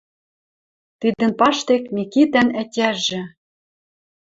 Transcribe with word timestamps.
Тидӹн 0.99 1.31
паштек 1.39 1.83
Микитӓн 1.95 2.47
ӓтяжӹ 2.61 3.21